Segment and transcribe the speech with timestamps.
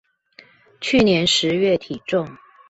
[0.79, 2.27] 去年十月體重